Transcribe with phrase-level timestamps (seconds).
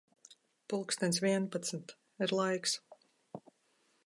[0.71, 1.95] Pulkstens vienpadsmit.
[2.27, 2.77] Ir laiks.